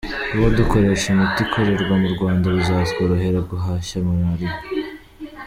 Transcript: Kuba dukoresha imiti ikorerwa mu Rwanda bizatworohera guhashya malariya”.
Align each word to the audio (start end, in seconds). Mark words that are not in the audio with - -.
Kuba 0.29 0.47
dukoresha 0.57 1.05
imiti 1.13 1.39
ikorerwa 1.45 1.93
mu 2.01 2.07
Rwanda 2.15 2.45
bizatworohera 2.57 3.39
guhashya 3.49 3.97
malariya”. 4.05 4.57